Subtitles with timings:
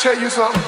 [0.00, 0.59] tell you something?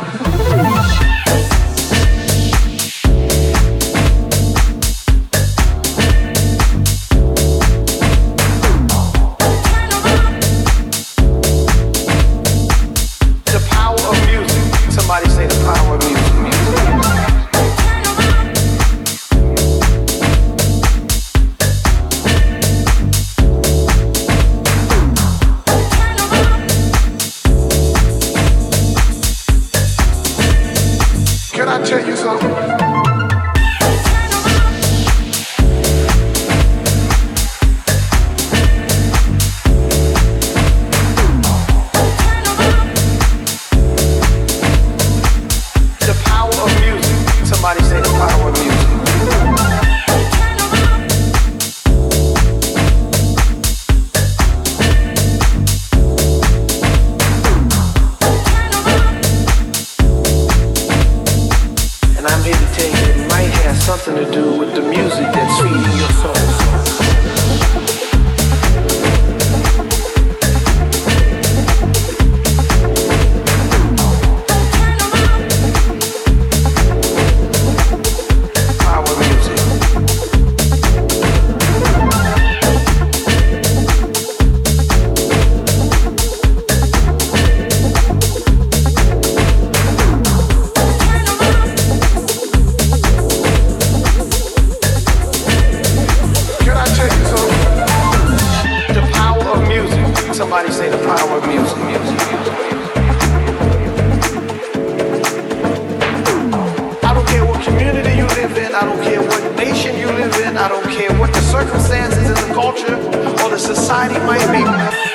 [111.53, 112.97] Circumstances in the culture
[113.45, 114.65] or the society might be.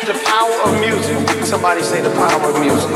[0.06, 1.18] The power of music.
[1.44, 2.92] Somebody say the power of music.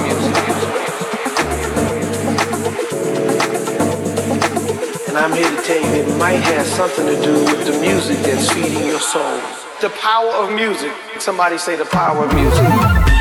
[5.10, 8.20] And I'm here to tell you it might have something to do with the music
[8.20, 9.42] that's feeding your soul.
[9.82, 10.92] The power of music.
[11.18, 13.21] Somebody say the power of music.